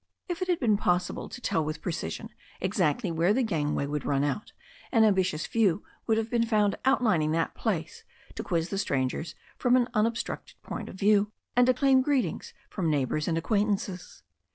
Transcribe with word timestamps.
If 0.27 0.41
it 0.41 0.47
had 0.47 0.59
been 0.59 0.77
possible 0.77 1.29
to 1.29 1.41
tell 1.41 1.63
with 1.63 1.83
precision 1.83 2.29
exactly 2.59 3.11
where 3.11 3.35
the 3.35 3.43
gangway 3.43 3.85
would 3.85 4.01
be 4.01 4.07
run 4.07 4.23
out, 4.23 4.51
an 4.91 5.03
ambitious 5.03 5.45
few 5.45 5.83
would 6.07 6.17
have 6.17 6.27
been 6.31 6.43
found 6.47 6.75
outlining 6.85 7.33
that 7.33 7.53
place 7.53 8.03
to 8.33 8.41
quiz 8.43 8.69
the 8.69 8.79
strangers 8.79 9.35
from 9.59 9.75
an 9.75 9.85
unob 9.93 10.15
structed 10.15 10.55
point 10.63 10.89
of 10.89 10.95
view, 10.95 11.31
and 11.55 11.67
to 11.67 11.73
claim 11.75 12.01
greetings 12.01 12.51
from 12.67 12.89
neigh 12.89 13.05
bours 13.05 13.27
and 13.27 13.37
acquaintances. 13.37 14.23